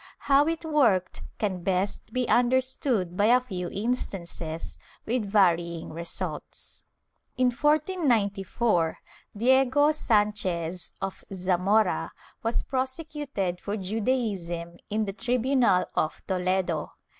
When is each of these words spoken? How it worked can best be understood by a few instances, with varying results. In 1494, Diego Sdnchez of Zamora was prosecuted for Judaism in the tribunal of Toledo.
How 0.21 0.47
it 0.47 0.65
worked 0.65 1.21
can 1.37 1.61
best 1.61 2.11
be 2.11 2.27
understood 2.27 3.15
by 3.15 3.25
a 3.25 3.39
few 3.39 3.69
instances, 3.69 4.79
with 5.05 5.25
varying 5.27 5.89
results. 5.93 6.83
In 7.37 7.51
1494, 7.51 8.97
Diego 9.37 9.89
Sdnchez 9.89 10.89
of 11.03 11.23
Zamora 11.31 12.13
was 12.41 12.63
prosecuted 12.63 13.61
for 13.61 13.77
Judaism 13.77 14.77
in 14.89 15.05
the 15.05 15.13
tribunal 15.13 15.85
of 15.93 16.23
Toledo. 16.25 16.93